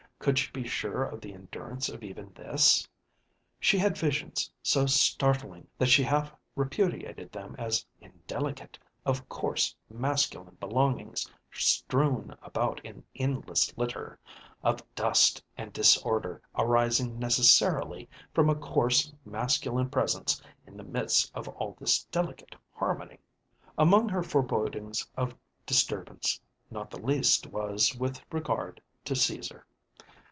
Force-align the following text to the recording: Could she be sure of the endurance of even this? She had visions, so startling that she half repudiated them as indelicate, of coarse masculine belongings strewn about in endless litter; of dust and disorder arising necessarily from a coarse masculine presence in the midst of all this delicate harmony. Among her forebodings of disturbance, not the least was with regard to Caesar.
Could 0.21 0.37
she 0.37 0.51
be 0.51 0.67
sure 0.67 1.03
of 1.03 1.19
the 1.19 1.33
endurance 1.33 1.89
of 1.89 2.03
even 2.03 2.31
this? 2.35 2.87
She 3.59 3.79
had 3.79 3.97
visions, 3.97 4.51
so 4.61 4.85
startling 4.85 5.67
that 5.79 5.87
she 5.89 6.03
half 6.03 6.31
repudiated 6.55 7.31
them 7.31 7.55
as 7.57 7.83
indelicate, 7.99 8.77
of 9.03 9.27
coarse 9.27 9.75
masculine 9.89 10.57
belongings 10.59 11.27
strewn 11.51 12.37
about 12.43 12.79
in 12.85 13.03
endless 13.15 13.75
litter; 13.79 14.19
of 14.61 14.83
dust 14.93 15.43
and 15.57 15.73
disorder 15.73 16.39
arising 16.55 17.17
necessarily 17.17 18.07
from 18.31 18.47
a 18.47 18.53
coarse 18.55 19.11
masculine 19.25 19.89
presence 19.89 20.39
in 20.67 20.77
the 20.77 20.83
midst 20.83 21.31
of 21.35 21.47
all 21.47 21.75
this 21.79 22.03
delicate 22.11 22.55
harmony. 22.75 23.17
Among 23.75 24.07
her 24.09 24.21
forebodings 24.21 25.09
of 25.17 25.33
disturbance, 25.65 26.39
not 26.69 26.91
the 26.91 27.01
least 27.01 27.47
was 27.47 27.95
with 27.95 28.21
regard 28.31 28.79
to 29.05 29.15
Caesar. 29.15 29.65